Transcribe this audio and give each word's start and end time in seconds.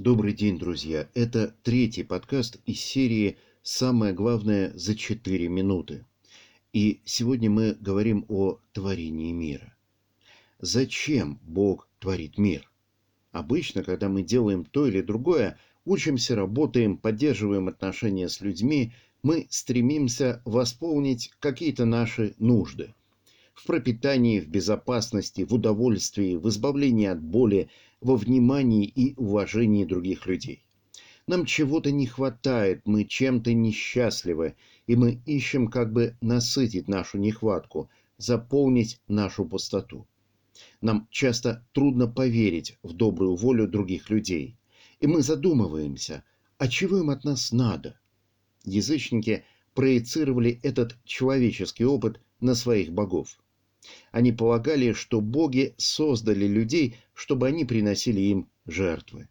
Добрый 0.00 0.32
день, 0.32 0.58
друзья! 0.58 1.10
Это 1.12 1.54
третий 1.62 2.04
подкаст 2.04 2.56
из 2.64 2.80
серии 2.80 3.36
«Самое 3.62 4.14
главное 4.14 4.72
за 4.74 4.94
4 4.94 5.46
минуты». 5.48 6.06
И 6.72 7.02
сегодня 7.04 7.50
мы 7.50 7.76
говорим 7.78 8.24
о 8.28 8.60
творении 8.72 9.30
мира. 9.32 9.76
Зачем 10.58 11.38
Бог 11.42 11.86
творит 11.98 12.38
мир? 12.38 12.72
Обычно, 13.30 13.82
когда 13.82 14.08
мы 14.08 14.22
делаем 14.22 14.64
то 14.64 14.86
или 14.86 15.02
другое, 15.02 15.58
учимся, 15.84 16.34
работаем, 16.34 16.96
поддерживаем 16.96 17.68
отношения 17.68 18.30
с 18.30 18.40
людьми, 18.40 18.94
мы 19.22 19.48
стремимся 19.50 20.40
восполнить 20.46 21.30
какие-то 21.40 21.84
наши 21.84 22.34
нужды– 22.38 22.94
в 23.60 23.66
пропитании, 23.66 24.40
в 24.40 24.48
безопасности, 24.48 25.42
в 25.42 25.52
удовольствии, 25.52 26.36
в 26.36 26.48
избавлении 26.48 27.06
от 27.06 27.20
боли, 27.22 27.68
во 28.00 28.16
внимании 28.16 28.84
и 28.84 29.14
уважении 29.16 29.84
других 29.84 30.26
людей. 30.26 30.64
Нам 31.26 31.44
чего-то 31.44 31.90
не 31.92 32.06
хватает, 32.06 32.82
мы 32.86 33.04
чем-то 33.04 33.52
несчастливы, 33.52 34.56
и 34.86 34.96
мы 34.96 35.20
ищем 35.26 35.68
как 35.68 35.92
бы 35.92 36.16
насытить 36.20 36.88
нашу 36.88 37.18
нехватку, 37.18 37.88
заполнить 38.16 39.00
нашу 39.06 39.44
пустоту. 39.44 40.06
Нам 40.80 41.08
часто 41.10 41.64
трудно 41.72 42.06
поверить 42.06 42.78
в 42.82 42.92
добрую 42.92 43.36
волю 43.36 43.68
других 43.68 44.10
людей, 44.10 44.56
и 44.98 45.06
мы 45.06 45.22
задумываемся, 45.22 46.24
а 46.58 46.68
чего 46.68 46.98
им 46.98 47.10
от 47.10 47.24
нас 47.24 47.52
надо? 47.52 47.98
Язычники 48.64 49.44
проецировали 49.74 50.58
этот 50.62 50.98
человеческий 51.04 51.84
опыт 51.84 52.20
на 52.40 52.54
своих 52.54 52.92
богов. 52.92 53.38
Они 54.12 54.32
полагали, 54.32 54.92
что 54.92 55.20
боги 55.20 55.74
создали 55.78 56.46
людей, 56.46 56.96
чтобы 57.14 57.46
они 57.48 57.64
приносили 57.64 58.20
им 58.20 58.50
жертвы. 58.66 59.28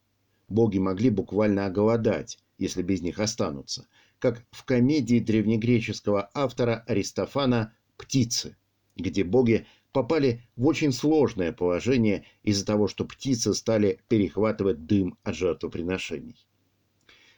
Боги 0.47 0.79
могли 0.79 1.09
буквально 1.09 1.65
оголодать, 1.65 2.39
если 2.57 2.81
без 2.81 3.01
них 3.01 3.19
останутся, 3.19 3.87
как 4.17 4.45
в 4.51 4.65
комедии 4.65 5.19
древнегреческого 5.19 6.29
автора 6.33 6.83
Аристофана 6.87 7.73
«Птицы», 7.97 8.57
где 8.95 9.23
боги 9.23 9.65
попали 9.91 10.43
в 10.55 10.65
очень 10.67 10.91
сложное 10.91 11.51
положение 11.51 12.25
из-за 12.43 12.65
того, 12.65 12.87
что 12.87 13.05
птицы 13.05 13.53
стали 13.53 13.99
перехватывать 14.07 14.85
дым 14.85 15.17
от 15.23 15.35
жертвоприношений. 15.35 16.45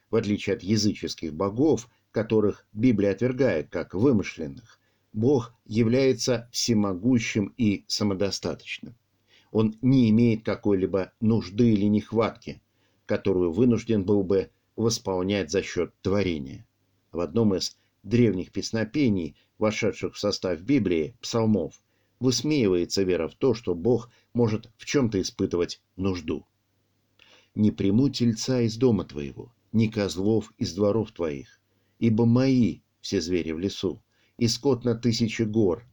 В 0.10 0.16
отличие 0.16 0.56
от 0.56 0.64
языческих 0.64 1.34
богов, 1.34 1.90
которых 2.12 2.66
Библия 2.74 3.12
отвергает 3.12 3.70
как 3.70 3.94
вымышленных, 3.94 4.81
Бог 5.14 5.54
является 5.66 6.48
всемогущим 6.52 7.54
и 7.58 7.84
самодостаточным. 7.88 8.96
Он 9.52 9.76
не 9.82 10.10
имеет 10.10 10.44
какой-либо 10.46 11.12
нужды 11.20 11.74
или 11.74 11.86
нехватки, 11.86 12.62
которую 13.06 13.52
вынужден 13.52 14.06
был 14.06 14.24
бы 14.24 14.52
восполнять 14.78 15.52
за 15.52 15.64
счет 15.64 15.94
творения. 16.02 16.66
В 17.12 17.20
одном 17.20 17.54
из 17.56 17.78
древних 18.04 18.52
песнопений, 18.52 19.36
вошедших 19.58 20.16
в 20.16 20.20
состав 20.20 20.62
Библии, 20.62 21.16
псалмов, 21.20 21.82
высмеивается 22.22 23.04
вера 23.04 23.28
в 23.28 23.36
то, 23.36 23.54
что 23.54 23.76
Бог 23.76 24.10
может 24.34 24.70
в 24.78 24.86
чем-то 24.86 25.20
испытывать 25.20 25.82
нужду. 25.98 26.46
«Не 27.54 27.72
приму 27.72 28.08
тельца 28.08 28.62
из 28.62 28.78
дома 28.78 29.04
твоего, 29.04 29.52
ни 29.74 29.88
козлов 29.88 30.54
из 30.58 30.74
дворов 30.74 31.12
твоих, 31.12 31.60
ибо 32.00 32.26
мои 32.26 32.80
все 33.02 33.20
звери 33.20 33.52
в 33.52 33.60
лесу, 33.60 34.02
и 34.42 34.48
скот 34.48 34.84
на 34.86 34.96
тысячи 34.96 35.44
гор. 35.44 35.86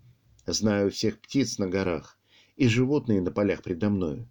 Знаю 0.47 0.91
всех 0.91 1.21
птиц 1.21 1.59
на 1.59 1.69
горах 1.69 2.19
и 2.57 2.67
животные 2.67 3.21
на 3.21 3.31
полях 3.31 3.63
предо 3.63 3.91
мною. 3.91 4.27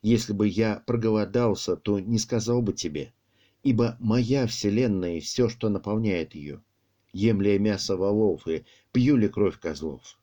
Если 0.00 0.32
бы 0.32 0.48
я 0.48 0.82
проголодался, 0.86 1.76
то 1.76 2.00
не 2.00 2.18
сказал 2.18 2.62
бы 2.62 2.72
тебе, 2.72 3.12
ибо 3.62 3.98
моя 4.00 4.46
вселенная 4.46 5.18
и 5.18 5.20
все, 5.20 5.50
что 5.50 5.68
наполняет 5.68 6.34
ее. 6.34 6.62
Ем 7.12 7.42
ли 7.42 7.52
я 7.52 7.58
мясо 7.58 7.98
волов 7.98 8.48
и 8.48 8.64
пью 8.90 9.18
ли 9.18 9.28
кровь 9.28 9.60
козлов? 9.60 10.18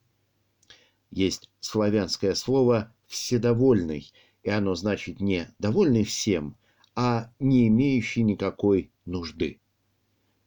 Есть 1.12 1.48
славянское 1.60 2.34
слово 2.34 2.92
«вседовольный», 3.06 4.10
и 4.42 4.50
оно 4.50 4.74
значит 4.74 5.20
не 5.20 5.46
«довольный 5.60 6.02
всем», 6.02 6.56
а 6.96 7.32
не 7.38 7.68
имеющий 7.68 8.24
никакой 8.24 8.90
нужды. 9.04 9.60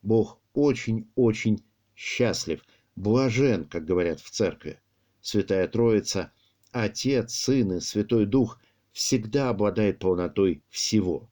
Бог 0.01 0.41
очень-очень 0.53 1.63
счастлив– 1.95 2.61
блажен, 2.99 3.63
как 3.63 3.85
говорят 3.85 4.19
в 4.19 4.29
церкви. 4.29 4.79
Святая 5.21 5.67
Троица, 5.67 6.31
Отец, 6.71 7.33
Сын 7.33 7.77
и 7.77 7.79
Святой 7.79 8.25
Дух 8.25 8.59
всегда 8.91 9.49
обладает 9.49 9.99
полнотой 9.99 10.63
всего. 10.69 11.31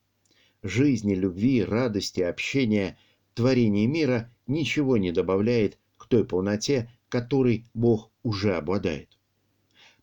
Жизни, 0.64 1.14
любви, 1.14 1.64
радости, 1.64 2.22
общения, 2.22 2.98
творения 3.34 3.86
мира 3.86 4.34
ничего 4.48 4.98
не 4.98 5.12
добавляет 5.12 5.78
к 5.98 6.08
той 6.08 6.26
полноте, 6.26 6.90
которой 7.10 7.66
Бог 7.74 8.12
уже 8.24 8.56
обладает. 8.56 9.18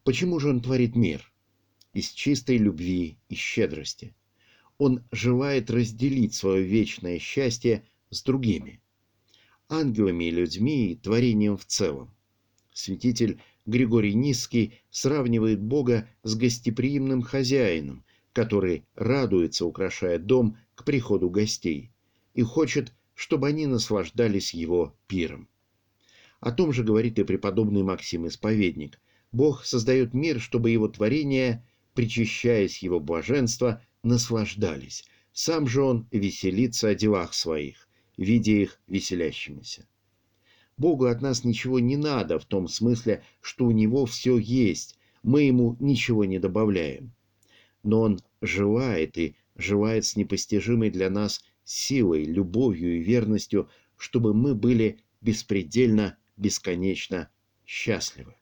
Почему 0.04 0.38
же 0.38 0.50
Он 0.50 0.60
творит 0.60 0.94
мир? 0.94 1.32
Из 1.94 2.10
чистой 2.10 2.58
любви 2.58 3.16
и 3.30 3.34
щедрости. 3.34 4.14
Он 4.76 5.02
желает 5.12 5.70
разделить 5.70 6.34
свое 6.34 6.62
вечное 6.62 7.18
счастье 7.18 7.84
с 8.10 8.22
другими– 8.22 8.82
ангелами 9.68 10.24
и 10.24 10.30
людьми 10.30 10.92
и 10.92 10.96
творением 10.96 11.56
в 11.56 11.64
целом. 11.64 12.14
Святитель 12.72 13.40
Григорий 13.66 14.14
Низкий 14.14 14.80
сравнивает 14.90 15.60
Бога 15.62 16.08
с 16.22 16.34
гостеприимным 16.34 17.22
хозяином, 17.22 18.04
который 18.32 18.84
радуется, 18.94 19.64
украшая 19.64 20.18
дом 20.18 20.58
к 20.74 20.84
приходу 20.84 21.30
гостей, 21.30 21.92
и 22.34 22.42
хочет, 22.42 22.92
чтобы 23.14 23.48
они 23.48 23.66
наслаждались 23.66 24.52
его 24.52 24.96
пиром. 25.06 25.48
О 26.40 26.52
том 26.52 26.72
же 26.72 26.82
говорит 26.82 27.18
и 27.18 27.24
преподобный 27.24 27.82
Максим 27.82 28.26
Исповедник. 28.26 29.00
Бог 29.32 29.64
создает 29.64 30.12
мир, 30.12 30.40
чтобы 30.40 30.70
его 30.70 30.88
творения, 30.88 31.66
причащаясь 31.94 32.82
его 32.82 33.00
блаженства, 33.00 33.82
наслаждались. 34.02 35.04
Сам 35.32 35.66
же 35.66 35.82
он 35.82 36.06
веселится 36.10 36.88
о 36.88 36.94
делах 36.94 37.32
своих, 37.34 37.83
видя 38.16 38.52
их 38.52 38.80
веселящимися. 38.86 39.86
Богу 40.76 41.06
от 41.06 41.22
нас 41.22 41.44
ничего 41.44 41.78
не 41.78 41.96
надо 41.96 42.38
в 42.38 42.44
том 42.44 42.68
смысле, 42.68 43.22
что 43.40 43.66
у 43.66 43.70
Него 43.70 44.06
все 44.06 44.38
есть, 44.38 44.98
мы 45.22 45.42
Ему 45.42 45.76
ничего 45.80 46.24
не 46.24 46.38
добавляем. 46.38 47.12
Но 47.82 48.00
Он 48.00 48.20
желает 48.40 49.16
и 49.18 49.36
желает 49.56 50.04
с 50.04 50.16
непостижимой 50.16 50.90
для 50.90 51.10
нас 51.10 51.44
силой, 51.64 52.24
любовью 52.24 52.98
и 52.98 53.02
верностью, 53.02 53.68
чтобы 53.96 54.34
мы 54.34 54.54
были 54.54 55.00
беспредельно, 55.20 56.16
бесконечно 56.36 57.30
счастливы. 57.64 58.34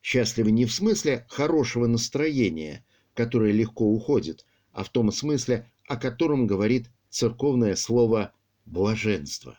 Счастливы 0.00 0.52
не 0.52 0.66
в 0.66 0.72
смысле 0.72 1.26
хорошего 1.28 1.86
настроения, 1.86 2.84
которое 3.14 3.52
легко 3.52 3.84
уходит, 3.84 4.46
а 4.70 4.84
в 4.84 4.90
том 4.90 5.10
смысле, 5.10 5.70
о 5.88 5.96
котором 5.96 6.46
говорит 6.46 6.90
церковное 7.16 7.76
слово 7.76 8.34
«блаженство», 8.66 9.58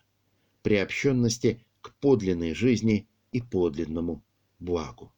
приобщенности 0.61 1.65
к 1.81 1.91
подлинной 1.95 2.53
жизни 2.53 3.07
и 3.31 3.41
подлинному 3.41 4.23
благу. 4.59 5.11